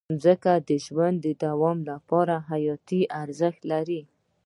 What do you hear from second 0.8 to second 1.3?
ژوند د